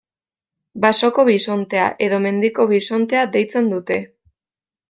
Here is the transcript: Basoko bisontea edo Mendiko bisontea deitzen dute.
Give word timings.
Basoko 0.85 1.25
bisontea 1.27 1.85
edo 2.07 2.21
Mendiko 2.25 2.67
bisontea 2.75 3.29
deitzen 3.37 3.73
dute. 3.77 4.03